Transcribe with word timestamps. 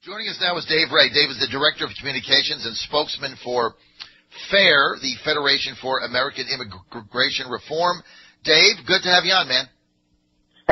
Joining 0.00 0.32
us 0.32 0.40
now 0.40 0.56
is 0.56 0.64
Dave 0.64 0.88
Ray. 0.88 1.12
Dave 1.12 1.28
is 1.28 1.36
the 1.44 1.52
Director 1.52 1.84
of 1.84 1.92
Communications 2.00 2.64
and 2.64 2.72
spokesman 2.88 3.36
for 3.44 3.76
FAIR, 4.48 4.96
the 4.96 5.12
Federation 5.28 5.76
for 5.76 6.00
American 6.00 6.48
Immigration 6.48 7.52
Reform. 7.52 8.00
Dave, 8.40 8.80
good 8.88 9.04
to 9.04 9.12
have 9.12 9.28
you 9.28 9.36
on, 9.36 9.44
man. 9.44 9.68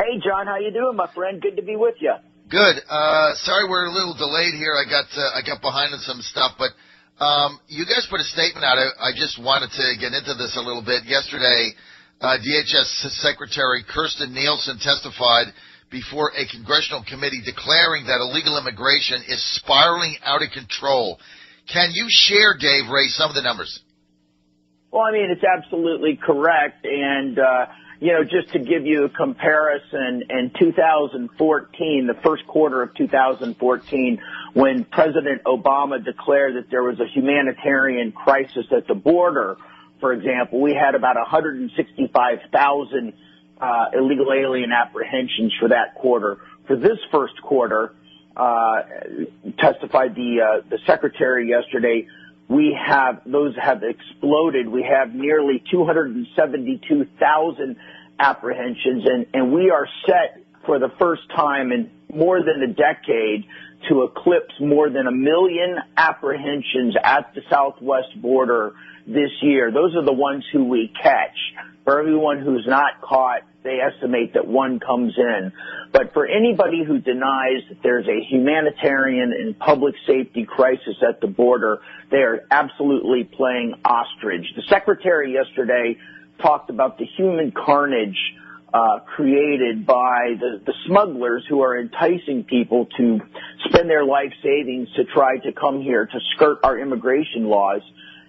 Hey, 0.01 0.17
John, 0.17 0.49
how 0.49 0.57
you 0.57 0.73
doing, 0.73 0.97
my 0.97 1.05
friend? 1.13 1.37
Good 1.37 1.53
to 1.57 1.61
be 1.61 1.77
with 1.77 2.01
you. 2.01 2.17
Good. 2.49 2.81
Uh, 2.89 3.37
sorry 3.45 3.69
we're 3.69 3.85
a 3.85 3.93
little 3.93 4.17
delayed 4.17 4.57
here. 4.57 4.73
I 4.73 4.89
got 4.89 5.05
uh, 5.13 5.37
I 5.37 5.45
got 5.45 5.61
behind 5.61 5.93
on 5.93 6.01
some 6.01 6.25
stuff, 6.25 6.57
but 6.57 6.73
um, 7.21 7.61
you 7.69 7.85
guys 7.85 8.09
put 8.09 8.17
a 8.17 8.29
statement 8.33 8.65
out. 8.65 8.81
I, 8.81 8.89
I 8.97 9.11
just 9.13 9.37
wanted 9.37 9.69
to 9.77 9.85
get 10.01 10.09
into 10.09 10.33
this 10.41 10.57
a 10.57 10.63
little 10.65 10.81
bit. 10.81 11.05
Yesterday, 11.05 11.77
uh, 12.17 12.41
DHS 12.41 13.13
Secretary 13.21 13.85
Kirstjen 13.85 14.33
Nielsen 14.33 14.81
testified 14.81 15.53
before 15.89 16.31
a 16.35 16.45
congressional 16.47 17.03
committee 17.03 17.41
declaring 17.43 18.05
that 18.05 18.19
illegal 18.21 18.57
immigration 18.57 19.23
is 19.27 19.43
spiraling 19.55 20.15
out 20.23 20.41
of 20.41 20.51
control. 20.51 21.19
Can 21.71 21.91
you 21.93 22.05
share, 22.09 22.55
Dave 22.57 22.89
Ray, 22.89 23.07
some 23.07 23.29
of 23.29 23.35
the 23.35 23.41
numbers? 23.41 23.81
Well, 24.91 25.03
I 25.03 25.11
mean, 25.11 25.29
it's 25.29 25.43
absolutely 25.43 26.15
correct. 26.15 26.83
And, 26.85 27.37
uh, 27.37 27.67
you 27.99 28.13
know, 28.13 28.23
just 28.23 28.51
to 28.53 28.59
give 28.59 28.85
you 28.85 29.05
a 29.05 29.09
comparison, 29.09 30.23
in 30.29 30.51
2014, 30.57 32.07
the 32.07 32.15
first 32.23 32.47
quarter 32.47 32.81
of 32.81 32.95
2014, 32.95 34.19
when 34.53 34.85
President 34.85 35.43
Obama 35.43 36.03
declared 36.03 36.55
that 36.55 36.71
there 36.71 36.81
was 36.81 36.99
a 36.99 37.05
humanitarian 37.05 38.11
crisis 38.11 38.65
at 38.75 38.87
the 38.87 38.95
border, 38.95 39.57
for 39.99 40.13
example, 40.13 40.61
we 40.61 40.73
had 40.73 40.95
about 40.95 41.17
165,000 41.17 43.13
uh, 43.59 43.85
illegal 43.93 44.31
alien 44.33 44.71
apprehensions 44.71 45.53
for 45.59 45.69
that 45.69 45.95
quarter. 45.95 46.37
For 46.67 46.75
this 46.75 46.99
first 47.11 47.41
quarter, 47.41 47.93
uh, 48.35 48.81
testified 49.57 50.13
the 50.15 50.41
uh, 50.41 50.61
the 50.69 50.79
secretary 50.85 51.49
yesterday, 51.49 52.07
we 52.47 52.77
have 52.87 53.21
those 53.25 53.55
have 53.61 53.83
exploded. 53.83 54.69
We 54.69 54.83
have 54.83 55.13
nearly 55.13 55.61
272,000 55.71 57.75
apprehensions, 58.19 59.05
and 59.05 59.25
and 59.33 59.53
we 59.53 59.71
are 59.71 59.87
set 60.05 60.43
for 60.65 60.79
the 60.79 60.89
first 60.99 61.23
time 61.35 61.71
in 61.71 61.89
more 62.13 62.39
than 62.39 62.63
a 62.63 62.73
decade 62.73 63.45
to 63.87 64.03
eclipse 64.03 64.53
more 64.59 64.89
than 64.89 65.07
a 65.07 65.11
million 65.11 65.77
apprehensions 65.95 66.95
at 67.03 67.33
the 67.33 67.41
southwest 67.49 68.19
border 68.21 68.73
this 69.07 69.31
year. 69.41 69.71
Those 69.71 69.95
are 69.95 70.03
the 70.03 70.13
ones 70.13 70.43
who 70.51 70.65
we 70.65 70.91
catch. 71.01 71.37
For 71.85 71.99
everyone 71.99 72.41
who's 72.41 72.65
not 72.67 73.01
caught, 73.01 73.41
they 73.63 73.79
estimate 73.79 74.33
that 74.33 74.47
one 74.47 74.79
comes 74.79 75.13
in. 75.17 75.51
But 75.91 76.13
for 76.13 76.25
anybody 76.25 76.83
who 76.85 76.99
denies 76.99 77.63
that 77.69 77.81
there's 77.81 78.07
a 78.07 78.23
humanitarian 78.29 79.33
and 79.33 79.57
public 79.57 79.95
safety 80.05 80.45
crisis 80.45 80.95
at 81.07 81.19
the 81.21 81.27
border, 81.27 81.79
they 82.11 82.17
are 82.17 82.45
absolutely 82.51 83.23
playing 83.23 83.75
ostrich. 83.83 84.45
The 84.55 84.63
secretary 84.69 85.33
yesterday 85.33 85.97
talked 86.41 86.69
about 86.69 86.97
the 86.97 87.05
human 87.17 87.51
carnage 87.51 88.17
uh, 88.73 88.99
created 89.15 89.85
by 89.85 90.35
the, 90.39 90.61
the 90.65 90.73
smugglers 90.85 91.43
who 91.49 91.61
are 91.61 91.77
enticing 91.79 92.43
people 92.43 92.87
to 92.97 93.19
spend 93.65 93.89
their 93.89 94.05
life 94.05 94.31
savings 94.43 94.87
to 94.95 95.05
try 95.05 95.37
to 95.37 95.51
come 95.51 95.81
here 95.81 96.05
to 96.05 96.19
skirt 96.35 96.59
our 96.63 96.77
immigration 96.77 97.45
laws. 97.45 97.81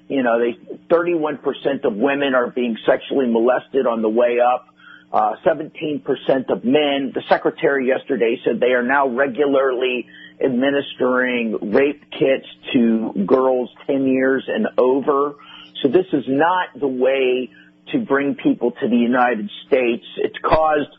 You 0.08 0.22
know, 0.22 0.38
they 0.38 0.58
31% 0.92 1.84
of 1.84 1.94
women 1.94 2.34
are 2.34 2.50
being 2.50 2.76
sexually 2.86 3.26
molested 3.30 3.86
on 3.86 4.02
the 4.02 4.08
way 4.08 4.38
up. 4.40 4.66
Uh, 5.12 5.34
17% 5.44 6.04
of 6.50 6.64
men. 6.64 7.10
The 7.12 7.22
secretary 7.28 7.88
yesterday 7.88 8.36
said 8.44 8.60
they 8.60 8.74
are 8.74 8.82
now 8.82 9.08
regularly 9.08 10.06
administering 10.42 11.72
rape 11.72 12.04
kits 12.12 12.46
to 12.72 13.12
girls 13.26 13.70
10 13.86 14.06
years 14.06 14.44
and 14.46 14.68
over. 14.78 15.34
So 15.82 15.88
this 15.88 16.06
is 16.12 16.24
not 16.28 16.68
the 16.78 16.88
way 16.88 17.50
to 17.88 17.98
bring 17.98 18.34
people 18.34 18.72
to 18.72 18.88
the 18.88 18.96
United 18.96 19.50
States. 19.66 20.04
It's 20.16 20.38
caused 20.42 20.90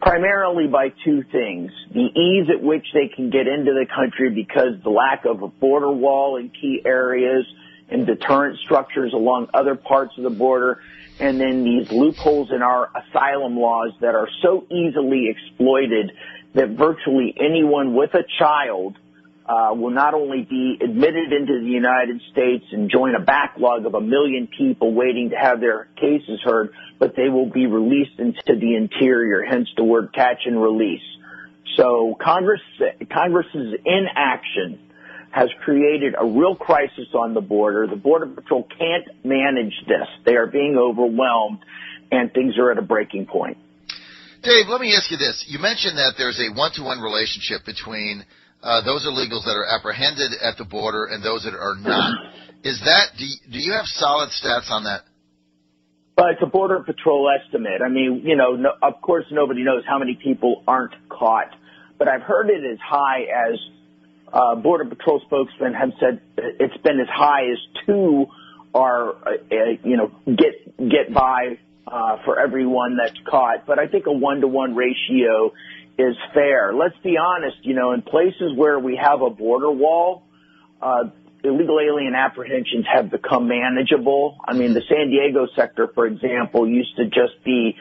primarily 0.00 0.66
by 0.66 0.92
two 1.04 1.22
things. 1.32 1.70
The 1.92 2.00
ease 2.00 2.48
at 2.50 2.62
which 2.62 2.86
they 2.92 3.08
can 3.08 3.30
get 3.30 3.46
into 3.48 3.72
the 3.72 3.86
country 3.92 4.30
because 4.30 4.80
the 4.82 4.90
lack 4.90 5.24
of 5.24 5.42
a 5.42 5.48
border 5.48 5.90
wall 5.90 6.36
in 6.36 6.50
key 6.50 6.82
areas 6.84 7.46
and 7.88 8.06
deterrent 8.06 8.58
structures 8.60 9.12
along 9.12 9.48
other 9.54 9.74
parts 9.74 10.16
of 10.16 10.24
the 10.24 10.30
border 10.30 10.80
and 11.18 11.40
then 11.40 11.64
these 11.64 11.90
loopholes 11.90 12.50
in 12.52 12.62
our 12.62 12.90
asylum 12.94 13.56
laws 13.58 13.92
that 14.00 14.14
are 14.14 14.28
so 14.42 14.66
easily 14.70 15.28
exploited 15.30 16.12
that 16.54 16.70
virtually 16.70 17.34
anyone 17.38 17.94
with 17.94 18.14
a 18.14 18.24
child 18.38 18.98
uh, 19.48 19.74
will 19.74 19.90
not 19.90 20.14
only 20.14 20.42
be 20.42 20.78
admitted 20.82 21.32
into 21.32 21.60
the 21.60 21.70
United 21.70 22.20
States 22.32 22.64
and 22.72 22.90
join 22.90 23.14
a 23.14 23.20
backlog 23.20 23.86
of 23.86 23.94
a 23.94 24.00
million 24.00 24.48
people 24.58 24.92
waiting 24.92 25.30
to 25.30 25.36
have 25.36 25.60
their 25.60 25.88
cases 25.96 26.40
heard, 26.42 26.72
but 26.98 27.14
they 27.16 27.28
will 27.28 27.48
be 27.48 27.66
released 27.66 28.18
into 28.18 28.58
the 28.58 28.74
interior, 28.74 29.44
hence 29.48 29.68
the 29.76 29.84
word 29.84 30.12
catch 30.12 30.42
and 30.46 30.60
release. 30.60 31.02
So 31.76 32.16
Congress, 32.20 32.60
Congress's 33.12 33.74
inaction 33.84 34.80
has 35.30 35.48
created 35.64 36.14
a 36.18 36.24
real 36.24 36.56
crisis 36.56 37.08
on 37.14 37.34
the 37.34 37.40
border. 37.40 37.86
The 37.86 37.96
Border 37.96 38.26
Patrol 38.26 38.66
can't 38.78 39.24
manage 39.24 39.74
this. 39.86 40.08
They 40.24 40.34
are 40.34 40.46
being 40.46 40.76
overwhelmed 40.78 41.58
and 42.10 42.32
things 42.32 42.56
are 42.58 42.72
at 42.72 42.78
a 42.78 42.82
breaking 42.82 43.26
point. 43.26 43.58
Dave, 44.42 44.66
let 44.68 44.80
me 44.80 44.94
ask 44.94 45.10
you 45.10 45.18
this. 45.18 45.44
You 45.48 45.58
mentioned 45.58 45.98
that 45.98 46.14
there's 46.16 46.40
a 46.40 46.54
one-to-one 46.54 47.00
relationship 47.00 47.66
between 47.66 48.24
those 48.62 49.06
illegals 49.06 49.44
that 49.44 49.56
are 49.56 49.66
apprehended 49.66 50.32
at 50.42 50.56
the 50.58 50.64
border 50.64 51.06
and 51.06 51.22
those 51.22 51.44
that 51.44 51.54
are 51.54 51.76
not. 51.78 52.14
Is 52.64 52.80
that, 52.80 53.16
do 53.16 53.58
you, 53.58 53.72
have 53.72 53.86
solid 53.86 54.30
stats 54.30 54.70
on 54.70 54.84
that? 54.84 55.02
Well, 56.18 56.28
it's 56.28 56.42
a 56.42 56.46
Border 56.46 56.80
Patrol 56.80 57.30
estimate. 57.30 57.82
I 57.84 57.88
mean, 57.88 58.22
you 58.24 58.36
know, 58.36 58.56
no, 58.56 58.70
of 58.82 59.00
course 59.02 59.26
nobody 59.30 59.62
knows 59.62 59.84
how 59.86 59.98
many 59.98 60.18
people 60.20 60.64
aren't 60.66 60.94
caught, 61.08 61.54
but 61.98 62.08
I've 62.08 62.22
heard 62.22 62.48
it 62.48 62.64
as 62.64 62.78
high 62.82 63.24
as 63.24 63.58
uh, 64.32 64.54
Border 64.56 64.86
Patrol 64.86 65.20
spokesmen 65.26 65.74
have 65.74 65.90
said 66.00 66.20
it's 66.36 66.76
been 66.82 67.00
as 67.00 67.08
high 67.08 67.50
as 67.52 67.58
two 67.86 68.26
are, 68.74 69.10
uh, 69.10 69.30
uh, 69.30 69.54
you 69.84 69.96
know, 69.96 70.10
get 70.26 70.88
get 70.88 71.12
by 71.12 71.58
uh, 71.86 72.16
for 72.24 72.40
everyone 72.40 72.96
that's 72.96 73.18
caught. 73.28 73.66
But 73.66 73.78
I 73.78 73.86
think 73.86 74.06
a 74.06 74.12
one 74.12 74.40
to 74.40 74.48
one 74.48 74.74
ratio 74.74 75.52
is 75.98 76.16
fair. 76.34 76.74
Let's 76.74 76.96
be 77.02 77.16
honest. 77.16 77.56
You 77.62 77.74
know, 77.74 77.92
in 77.92 78.02
places 78.02 78.52
where 78.54 78.78
we 78.78 78.96
have 79.02 79.22
a 79.22 79.30
border 79.30 79.70
wall, 79.70 80.22
uh, 80.80 81.04
illegal 81.42 81.78
alien 81.80 82.14
apprehensions 82.14 82.86
have 82.92 83.10
become 83.10 83.48
manageable. 83.48 84.38
I 84.44 84.54
mean, 84.54 84.74
the 84.74 84.82
San 84.88 85.10
Diego 85.10 85.46
sector, 85.56 85.88
for 85.94 86.06
example, 86.06 86.68
used 86.68 86.96
to 86.96 87.04
just 87.06 87.42
be 87.44 87.76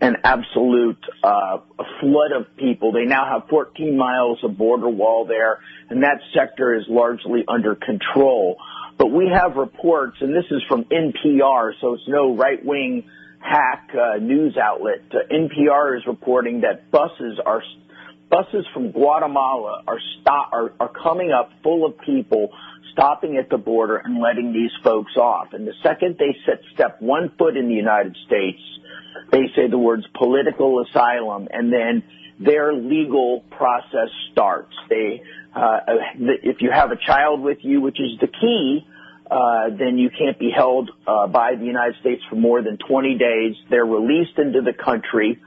an 0.00 0.16
absolute 0.24 0.98
uh, 1.22 1.58
flood 2.00 2.32
of 2.32 2.56
people. 2.56 2.92
They 2.92 3.04
now 3.04 3.26
have 3.30 3.48
14 3.50 3.96
miles 3.96 4.38
of 4.42 4.56
border 4.56 4.88
wall 4.88 5.26
there, 5.26 5.60
and 5.90 6.02
that 6.02 6.20
sector 6.34 6.74
is 6.74 6.84
largely 6.88 7.44
under 7.46 7.74
control. 7.74 8.56
But 8.96 9.08
we 9.08 9.30
have 9.32 9.56
reports, 9.56 10.16
and 10.20 10.34
this 10.34 10.46
is 10.50 10.62
from 10.68 10.84
NPR, 10.84 11.72
so 11.80 11.94
it's 11.94 12.08
no 12.08 12.34
right-wing 12.34 13.10
hack 13.40 13.90
uh, 13.94 14.18
news 14.18 14.56
outlet. 14.56 15.02
Uh, 15.10 15.32
NPR 15.32 15.96
is 15.96 16.06
reporting 16.06 16.60
that 16.60 16.90
buses 16.90 17.40
are 17.44 17.62
buses 18.30 18.64
from 18.72 18.92
Guatemala 18.92 19.82
are 19.88 19.98
stop 20.20 20.50
are, 20.52 20.72
are 20.78 20.92
coming 21.02 21.32
up 21.32 21.50
full 21.62 21.84
of 21.84 21.98
people 22.00 22.50
stopping 22.92 23.36
at 23.36 23.50
the 23.50 23.58
border 23.58 23.96
and 23.96 24.20
letting 24.20 24.52
these 24.52 24.70
folks 24.84 25.16
off. 25.16 25.48
And 25.52 25.66
the 25.66 25.74
second 25.82 26.16
they 26.18 26.36
set 26.46 26.60
step 26.74 27.00
one 27.00 27.32
foot 27.38 27.56
in 27.56 27.68
the 27.68 27.74
United 27.74 28.16
States, 28.26 28.60
they 29.32 29.46
say 29.56 29.68
the 29.68 29.78
words 29.78 30.04
political 30.16 30.84
asylum 30.84 31.48
and 31.50 31.72
then 31.72 32.02
their 32.38 32.72
legal 32.72 33.44
process 33.50 34.08
starts. 34.32 34.74
They, 34.88 35.22
uh, 35.54 35.80
if 36.16 36.56
you 36.60 36.70
have 36.72 36.90
a 36.90 36.96
child 36.96 37.40
with 37.42 37.58
you, 37.62 37.80
which 37.80 38.00
is 38.00 38.18
the 38.20 38.28
key, 38.28 38.86
uh, 39.30 39.70
then 39.70 39.96
you 39.96 40.10
can't 40.10 40.38
be 40.38 40.50
held 40.50 40.90
uh, 41.06 41.28
by 41.28 41.54
the 41.54 41.64
United 41.64 41.94
States 42.00 42.22
for 42.28 42.34
more 42.34 42.62
than 42.62 42.78
20 42.78 43.16
days. 43.16 43.54
They're 43.68 43.86
released 43.86 44.38
into 44.38 44.60
the 44.60 44.72
country. 44.72 45.40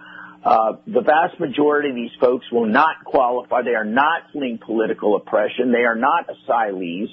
Uh, 0.43 0.77
the 0.87 1.01
vast 1.01 1.39
majority 1.39 1.89
of 1.89 1.95
these 1.95 2.11
folks 2.19 2.45
will 2.51 2.65
not 2.65 3.03
qualify. 3.03 3.61
They 3.61 3.75
are 3.75 3.85
not 3.85 4.23
fleeing 4.31 4.57
political 4.57 5.15
oppression. 5.15 5.71
They 5.71 5.83
are 5.83 5.95
not 5.95 6.27
asylees. 6.27 7.07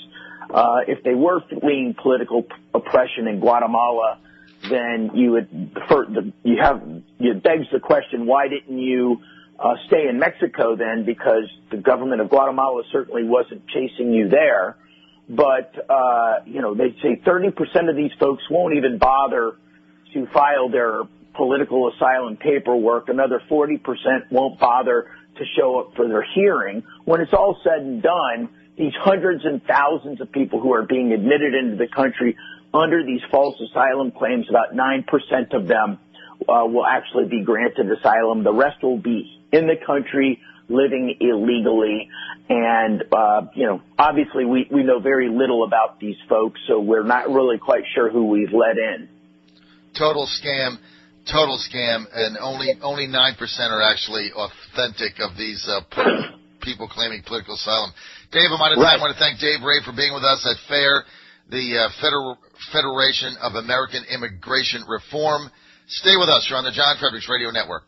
Uh, 0.49 0.81
if 0.87 1.03
they 1.03 1.15
were 1.15 1.41
fleeing 1.61 1.95
political 2.01 2.47
oppression 2.75 3.27
in 3.27 3.41
Guatemala, 3.41 4.19
then 4.69 5.11
you 5.15 5.33
would 5.33 5.77
for 5.89 6.07
the, 6.07 6.33
you 6.43 6.59
have 6.61 6.83
it 7.19 7.43
begs 7.43 7.67
the 7.73 7.81
question 7.81 8.27
why 8.27 8.47
didn't 8.49 8.79
you 8.79 9.23
uh, 9.59 9.75
stay 9.87 10.07
in 10.07 10.19
Mexico 10.19 10.77
then 10.77 11.05
because 11.07 11.45
the 11.71 11.79
government 11.79 12.21
of 12.21 12.29
Guatemala 12.29 12.83
certainly 12.93 13.25
wasn't 13.25 13.67
chasing 13.69 14.13
you 14.13 14.29
there 14.29 14.77
but 15.31 15.73
uh, 15.89 16.41
you 16.45 16.61
know 16.61 16.75
they 16.75 16.95
say 17.03 17.21
30% 17.25 17.89
of 17.89 17.97
these 17.97 18.11
folks 18.19 18.43
won't 18.51 18.75
even 18.75 18.99
bother 18.99 19.53
to 20.13 20.27
file 20.35 20.69
their 20.69 21.03
political 21.35 21.91
asylum 21.95 22.37
paperwork 22.37 23.09
another 23.09 23.41
40% 23.49 23.79
won't 24.31 24.59
bother 24.59 25.11
to 25.37 25.45
show 25.57 25.79
up 25.81 25.95
for 25.95 26.09
their 26.09 26.27
hearing 26.35 26.83
when 27.05 27.21
it's 27.21 27.33
all 27.33 27.57
said 27.63 27.81
and 27.81 28.03
done 28.03 28.49
these 28.77 28.93
hundreds 28.99 29.45
and 29.45 29.63
thousands 29.65 30.21
of 30.21 30.33
people 30.33 30.61
who 30.61 30.73
are 30.73 30.87
being 30.87 31.13
admitted 31.13 31.55
into 31.55 31.77
the 31.77 31.87
country 31.87 32.37
under 32.73 33.05
these 33.05 33.21
false 33.31 33.61
asylum 33.61 34.11
claims, 34.11 34.47
about 34.49 34.75
9% 34.75 35.05
of 35.53 35.67
them 35.67 35.99
uh, 36.49 36.65
will 36.65 36.87
actually 36.87 37.27
be 37.27 37.43
granted 37.43 37.91
asylum. 37.91 38.45
The 38.45 38.53
rest 38.53 38.83
will 38.83 38.99
be 38.99 39.41
in 39.53 39.67
the 39.67 39.77
country 39.85 40.41
living 40.71 41.17
illegally. 41.21 42.09
And, 42.49 43.05
uh, 43.13 43.43
you 43.55 43.67
know, 43.67 43.83
obviously 43.99 44.45
we, 44.45 44.67
we 44.71 44.83
know 44.83 45.01
very 45.01 45.29
little 45.29 45.65
about 45.65 46.01
these 46.01 46.17
folks, 46.29 46.61
so 46.67 46.81
we're 46.81 47.05
not 47.05 47.29
really 47.29 47.59
quite 47.59 47.85
sure 47.95 48.11
who 48.11 48.27
we've 48.27 48.53
let 48.53 48.79
in. 48.79 49.09
Total 49.97 50.27
scam. 50.27 50.79
Total 51.31 51.59
scam, 51.59 52.07
and 52.13 52.39
only 52.41 52.73
only 52.83 53.07
nine 53.07 53.35
percent 53.39 53.71
are 53.71 53.83
actually 53.83 54.33
authentic 54.33 55.21
of 55.21 55.37
these 55.37 55.63
uh, 55.69 55.81
people 56.63 56.89
claiming 56.89 57.23
political 57.23 57.55
asylum. 57.55 57.93
Dave, 58.33 58.49
I'm 58.51 58.59
out 58.61 58.73
of 58.73 58.79
time. 58.79 58.99
I 58.99 59.01
want 59.01 59.13
to 59.13 59.21
thank 59.21 59.39
Dave 59.39 59.61
Ray 59.61 59.85
for 59.85 59.93
being 59.93 60.15
with 60.15 60.25
us 60.25 60.41
at 60.49 60.57
FAIR, 60.67 61.05
the 61.51 61.77
uh, 61.77 61.89
Federal 62.01 62.39
Federation 62.73 63.37
of 63.43 63.55
American 63.55 64.03
Immigration 64.09 64.83
Reform. 64.89 65.51
Stay 65.89 66.17
with 66.17 66.31
us. 66.31 66.47
You're 66.49 66.59
on 66.59 66.65
the 66.65 66.73
John 66.73 66.97
Fredericks 66.99 67.29
Radio 67.29 67.51
Network. 67.51 67.85